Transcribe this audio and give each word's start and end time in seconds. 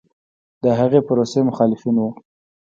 د 0.63 0.65
هغې 0.79 0.99
پروسې 1.07 1.39
مخالفین 1.49 1.95
و 1.99 2.03